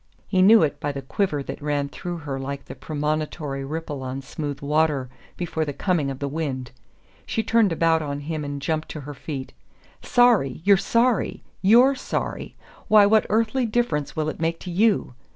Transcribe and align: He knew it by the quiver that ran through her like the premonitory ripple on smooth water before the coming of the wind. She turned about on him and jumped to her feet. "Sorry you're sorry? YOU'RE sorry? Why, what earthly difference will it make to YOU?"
He 0.27 0.41
knew 0.41 0.63
it 0.63 0.79
by 0.79 0.91
the 0.91 1.03
quiver 1.03 1.43
that 1.43 1.61
ran 1.61 1.87
through 1.87 2.17
her 2.25 2.39
like 2.39 2.65
the 2.65 2.73
premonitory 2.73 3.63
ripple 3.63 4.01
on 4.01 4.23
smooth 4.23 4.59
water 4.59 5.11
before 5.37 5.63
the 5.63 5.73
coming 5.73 6.09
of 6.09 6.17
the 6.17 6.27
wind. 6.27 6.71
She 7.27 7.43
turned 7.43 7.71
about 7.71 8.01
on 8.01 8.21
him 8.21 8.43
and 8.43 8.59
jumped 8.59 8.89
to 8.89 9.01
her 9.01 9.13
feet. 9.13 9.53
"Sorry 10.01 10.61
you're 10.63 10.75
sorry? 10.75 11.43
YOU'RE 11.61 11.93
sorry? 11.93 12.55
Why, 12.87 13.05
what 13.05 13.27
earthly 13.29 13.67
difference 13.67 14.15
will 14.15 14.27
it 14.27 14.39
make 14.41 14.59
to 14.61 14.71
YOU?" 14.71 15.13